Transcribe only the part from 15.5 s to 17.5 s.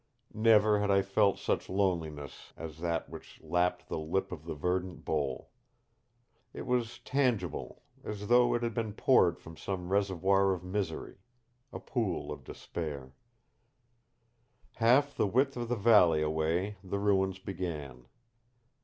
of the valley away the ruins